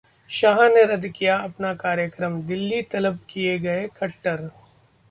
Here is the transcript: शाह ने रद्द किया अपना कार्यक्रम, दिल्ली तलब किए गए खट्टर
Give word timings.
शाह 0.31 0.61
ने 0.67 0.83
रद्द 0.85 1.07
किया 1.09 1.35
अपना 1.39 1.73
कार्यक्रम, 1.83 2.41
दिल्ली 2.43 2.81
तलब 2.91 3.19
किए 3.29 3.57
गए 3.59 3.87
खट्टर 3.97 4.41